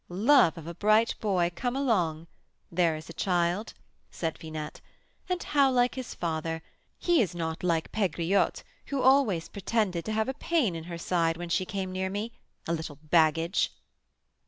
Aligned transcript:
"Love 0.09 0.57
of 0.57 0.65
a 0.65 0.73
bright 0.73 1.13
boy, 1.19 1.51
come 1.53 1.75
along! 1.75 2.25
There 2.71 2.95
is 2.95 3.07
a 3.07 3.13
child!" 3.13 3.75
said 4.09 4.35
Finette. 4.35 4.81
"And 5.29 5.43
how 5.43 5.69
like 5.69 5.93
his 5.93 6.15
father! 6.15 6.63
He 6.97 7.21
is 7.21 7.35
not 7.35 7.61
like 7.61 7.91
Pegriotte, 7.91 8.63
who 8.87 9.03
always 9.03 9.47
pretended 9.47 10.03
to 10.05 10.11
have 10.13 10.27
a 10.27 10.33
pain 10.33 10.75
in 10.75 10.85
her 10.85 10.97
side 10.97 11.37
when 11.37 11.49
she 11.49 11.65
came 11.65 11.91
near 11.91 12.09
me, 12.09 12.31
a 12.67 12.73
little 12.73 12.95
baggage!" 13.11 13.75